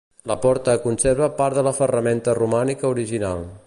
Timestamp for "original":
2.97-3.51